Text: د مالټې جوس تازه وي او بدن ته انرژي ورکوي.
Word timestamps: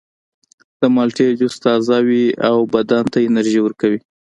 د 0.79 0.81
مالټې 0.95 1.27
جوس 1.39 1.55
تازه 1.65 1.97
وي 2.07 2.25
او 2.49 2.57
بدن 2.73 3.03
ته 3.13 3.17
انرژي 3.27 3.59
ورکوي. 3.63 3.99